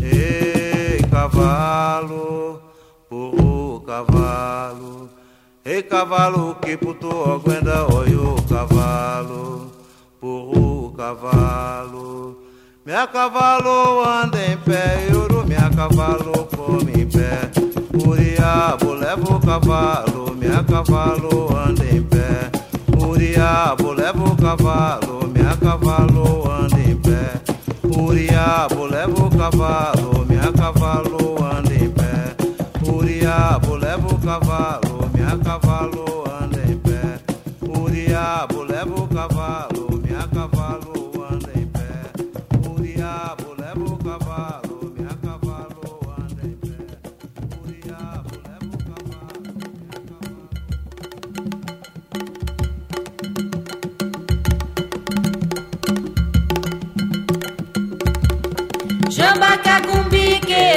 Ei, 0.00 1.02
cavalo, 1.10 2.62
o 3.10 3.82
cavalo. 3.84 5.10
Ei, 5.64 5.82
cavalo 5.82 6.54
que 6.62 6.76
puto 6.76 7.32
aguenta, 7.32 7.92
oi 7.92 8.14
o 8.14 8.40
cavalo 8.48 9.67
cavalo. 10.98 12.36
Minha 12.84 13.06
cavalo 13.06 14.02
anda 14.04 14.44
em 14.44 14.56
pé, 14.58 15.06
ouro, 15.14 15.46
minha 15.46 15.70
cavalo 15.70 16.48
come 16.56 17.02
em 17.02 17.06
pé. 17.06 17.52
O 17.94 18.16
diabo 18.16 18.94
leva 18.94 19.36
o 19.36 19.40
cavalo, 19.40 20.34
minha 20.34 20.64
cavalo 20.64 21.56
anda 21.56 21.84
em 21.84 22.02
pé. 22.02 22.50
O 23.00 23.16
diabo 23.16 23.92
leva 23.92 24.24
o 24.24 24.36
cavalo, 24.36 25.28
minha 25.28 25.56
cavalo 25.56 26.50
anda 26.50 26.80
em 26.80 26.96
pé. 26.96 27.42
O 27.84 28.12
diabo 28.12 28.86
leva 28.86 29.24
o 29.24 29.30
cavalo, 29.30 30.26
minha 30.28 30.52
cavalo 30.52 31.36
anda 31.44 31.74
em 31.74 31.90
pé. 31.90 32.34
O 32.92 33.04
diabo 33.04 33.76
leva 33.76 34.08
o 34.08 34.18
cavalo, 34.18 35.08
minha 35.14 35.38
cavalo 35.38 36.07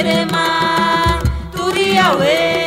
Yerema, 0.02 1.22
Turiawe. 1.54 2.61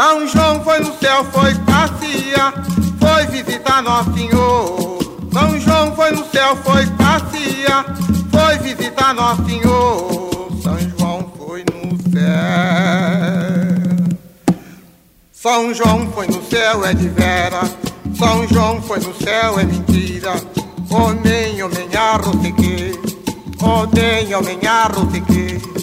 São 0.00 0.26
João 0.26 0.64
foi 0.64 0.80
no 0.80 0.98
céu, 0.98 1.26
foi 1.26 1.54
passear, 1.56 2.54
foi 2.98 3.26
visitar 3.26 3.82
Nosso 3.82 4.14
Senhor. 4.14 4.98
São 5.30 5.60
João 5.60 5.94
foi 5.94 6.10
no 6.12 6.24
céu, 6.24 6.56
foi 6.56 6.86
passear, 6.86 7.84
foi 8.30 8.58
visitar 8.60 9.12
Nosso 9.12 9.44
Senhor. 9.44 10.48
São 10.62 10.78
João 10.78 11.30
foi 11.36 11.64
no 11.64 11.98
céu. 12.10 12.24
São 15.32 15.74
João 15.74 16.10
foi 16.12 16.28
no 16.28 16.42
céu, 16.48 16.82
é 16.86 16.94
de 16.94 17.08
vera. 17.10 17.60
São 18.16 18.48
João 18.48 18.80
foi 18.80 19.00
no 19.00 19.14
céu, 19.14 19.60
é 19.60 19.64
mentira. 19.64 20.32
Homem, 20.90 21.62
homem, 21.62 21.94
arroteque. 21.94 22.98
Homem, 23.62 24.34
homem, 24.34 24.66
arroteque. 24.66 25.79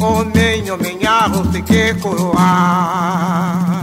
Homem, 0.00 0.70
homem, 0.70 1.06
arroteque, 1.06 1.94
coroar. 2.00 3.80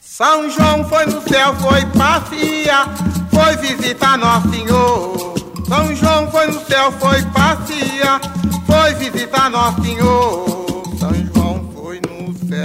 São 0.00 0.50
João 0.50 0.84
foi 0.88 1.06
no 1.06 1.22
céu, 1.22 1.54
foi 1.54 1.86
passear, 1.86 2.92
foi 3.30 3.56
visitar 3.58 4.18
Nosso 4.18 4.50
Senhor. 4.50 5.34
São 5.68 5.94
João 5.94 6.28
foi 6.32 6.48
no 6.48 6.66
céu, 6.66 6.90
foi 6.98 7.22
passear, 7.26 8.20
foi 8.66 8.94
visitar 8.94 9.48
Nosso 9.50 9.80
Senhor. 9.82 10.82
São 10.98 11.14
João 11.32 11.70
foi 11.72 12.00
no 12.00 12.34
céu. 12.48 12.56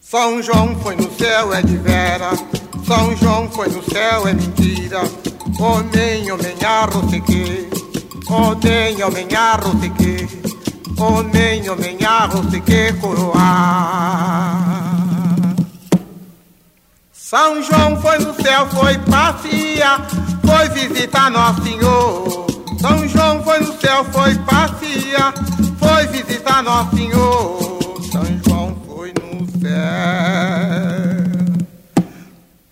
São 0.00 0.42
João 0.42 0.74
foi 0.82 0.96
no 0.96 1.08
céu, 1.16 1.54
é 1.54 1.62
de 1.62 1.76
vera. 1.76 2.30
São 2.84 3.16
João 3.16 3.48
foi 3.48 3.68
no 3.68 3.84
céu, 3.84 4.26
é 4.26 4.32
mentira. 4.32 5.02
Homem, 5.60 6.32
homem, 6.32 6.56
arroteque. 6.64 7.77
Homem, 8.30 9.02
homem, 9.02 9.26
arroteque. 9.34 10.28
Homem, 10.98 11.70
homem, 11.70 11.98
arroteque, 12.04 12.92
coroar. 13.00 14.58
São 17.10 17.62
João 17.62 17.98
foi 18.02 18.18
no 18.18 18.34
céu, 18.34 18.68
foi 18.68 18.98
passear, 18.98 20.06
foi 20.44 20.68
visitar 20.68 21.30
Nosso 21.30 21.62
Senhor. 21.62 22.46
São 22.78 23.08
João 23.08 23.42
foi 23.42 23.60
no 23.60 23.80
céu, 23.80 24.04
foi 24.12 24.34
passear, 24.34 25.32
foi 25.78 26.06
visitar 26.08 26.62
Nosso 26.62 26.96
Senhor. 26.96 28.02
São 28.12 28.24
João 28.44 28.76
foi 28.86 29.14
no 29.22 29.46
céu. 29.58 29.78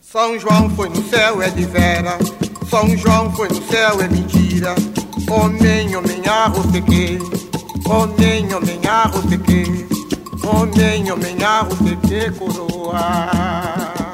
São 0.03 0.39
João 0.39 0.69
foi 0.69 0.91
no 0.91 1.03
céu, 1.09 1.41
é 1.41 1.49
de 1.49 1.65
vera. 1.65 2.19
São 2.69 2.95
João 2.95 3.33
foi 3.33 3.49
no 3.49 3.67
céu, 3.71 4.03
é 4.03 4.09
mentira. 4.09 4.75
Homem, 5.29 5.97
homem, 5.97 6.23
arroteque. 6.27 7.19
Homem, 7.89 8.55
homem, 8.55 8.81
arroteque. 8.87 9.87
Homem, 10.45 11.11
homem, 11.11 11.43
arroteque, 11.43 12.31
coroa. 12.39 14.06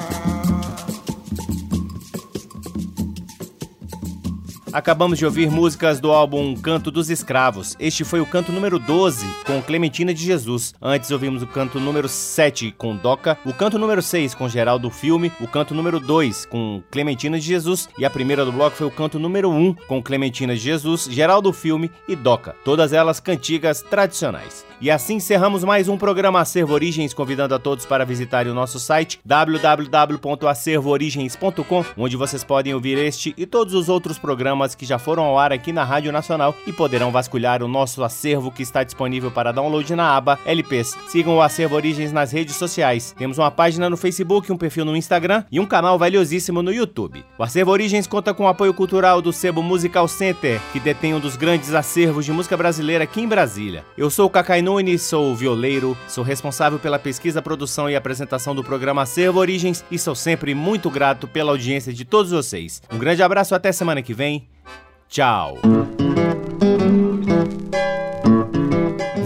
Acabamos 4.72 5.18
de 5.18 5.26
ouvir 5.26 5.50
músicas 5.50 6.00
do 6.00 6.10
álbum 6.10 6.56
Canto 6.56 6.90
dos 6.90 7.10
Escravos. 7.10 7.76
Este 7.78 8.04
foi 8.04 8.22
o 8.22 8.26
canto 8.26 8.50
número 8.50 8.78
12, 8.78 9.26
com 9.44 9.60
Clementina 9.60 10.14
de 10.14 10.24
Jesus. 10.24 10.74
Antes 10.80 11.10
ouvimos 11.10 11.42
o 11.42 11.46
canto 11.46 11.78
número 11.78 12.08
7, 12.08 12.72
com 12.72 12.96
Doca, 12.96 13.36
o 13.44 13.52
canto 13.52 13.78
número 13.78 14.00
6, 14.00 14.34
com 14.34 14.48
Geraldo 14.48 14.88
Filme, 14.88 15.30
o 15.40 15.46
canto 15.46 15.74
número 15.74 16.00
2, 16.00 16.46
com 16.46 16.82
Clementina 16.90 17.38
de 17.38 17.44
Jesus, 17.44 17.86
e 17.98 18.06
a 18.06 18.10
primeira 18.10 18.46
do 18.46 18.52
bloco 18.52 18.76
foi 18.76 18.86
o 18.86 18.90
canto 18.90 19.18
número 19.18 19.50
1, 19.50 19.74
com 19.86 20.02
Clementina 20.02 20.54
de 20.54 20.60
Jesus, 20.60 21.06
Geraldo 21.10 21.52
Filme 21.52 21.90
e 22.08 22.16
Doca. 22.16 22.56
Todas 22.64 22.94
elas 22.94 23.20
cantigas 23.20 23.82
tradicionais. 23.82 24.64
E 24.82 24.90
assim 24.90 25.14
encerramos 25.14 25.62
mais 25.62 25.88
um 25.88 25.96
programa 25.96 26.40
Acervo 26.40 26.74
Origens, 26.74 27.14
convidando 27.14 27.54
a 27.54 27.58
todos 27.60 27.86
para 27.86 28.04
visitarem 28.04 28.50
o 28.50 28.54
nosso 28.54 28.80
site 28.80 29.20
www.acervoorigens.com, 29.24 31.84
onde 31.96 32.16
vocês 32.16 32.42
podem 32.42 32.74
ouvir 32.74 32.98
este 32.98 33.32
e 33.36 33.46
todos 33.46 33.74
os 33.74 33.88
outros 33.88 34.18
programas 34.62 34.74
que 34.74 34.86
já 34.86 34.98
foram 34.98 35.24
ao 35.24 35.38
ar 35.38 35.52
aqui 35.52 35.72
na 35.72 35.84
Rádio 35.84 36.12
Nacional 36.12 36.54
e 36.66 36.72
poderão 36.72 37.10
vasculhar 37.10 37.62
o 37.62 37.68
nosso 37.68 38.04
acervo 38.04 38.50
que 38.50 38.62
está 38.62 38.84
disponível 38.84 39.30
para 39.30 39.52
download 39.52 39.94
na 39.94 40.16
aba 40.16 40.38
LPs. 40.44 40.96
Sigam 41.08 41.36
o 41.36 41.42
Acervo 41.42 41.74
Origens 41.74 42.12
nas 42.12 42.32
redes 42.32 42.56
sociais. 42.56 43.14
Temos 43.18 43.38
uma 43.38 43.50
página 43.50 43.90
no 43.90 43.96
Facebook, 43.96 44.52
um 44.52 44.56
perfil 44.56 44.84
no 44.84 44.96
Instagram 44.96 45.44
e 45.50 45.58
um 45.58 45.66
canal 45.66 45.98
valiosíssimo 45.98 46.62
no 46.62 46.72
YouTube. 46.72 47.24
O 47.38 47.42
Acervo 47.42 47.70
Origens 47.70 48.06
conta 48.06 48.32
com 48.32 48.44
o 48.44 48.48
apoio 48.48 48.72
cultural 48.72 49.20
do 49.20 49.32
Sebo 49.32 49.62
Musical 49.62 50.06
Center, 50.06 50.60
que 50.72 50.80
detém 50.80 51.14
um 51.14 51.20
dos 51.20 51.36
grandes 51.36 51.74
acervos 51.74 52.24
de 52.24 52.32
música 52.32 52.56
brasileira 52.56 53.04
aqui 53.04 53.20
em 53.20 53.28
Brasília. 53.28 53.84
Eu 53.96 54.10
sou 54.10 54.26
o 54.26 54.30
Cacai 54.30 54.62
Nunes, 54.62 55.02
sou 55.02 55.34
violeiro, 55.34 55.96
sou 56.06 56.22
responsável 56.22 56.78
pela 56.78 56.98
pesquisa, 56.98 57.42
produção 57.42 57.90
e 57.90 57.96
apresentação 57.96 58.54
do 58.54 58.64
programa 58.64 59.02
Acervo 59.02 59.40
Origens 59.40 59.84
e 59.90 59.98
sou 59.98 60.14
sempre 60.14 60.54
muito 60.54 60.90
grato 60.90 61.26
pela 61.26 61.50
audiência 61.50 61.92
de 61.92 62.04
todos 62.04 62.30
vocês. 62.30 62.82
Um 62.92 62.98
grande 62.98 63.22
abraço, 63.22 63.54
até 63.54 63.72
semana 63.72 64.02
que 64.02 64.14
vem. 64.14 64.51
Tchau. 65.12 65.58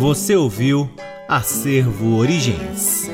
Você 0.00 0.34
ouviu 0.34 0.90
Acervo 1.28 2.16
Origens. 2.16 3.08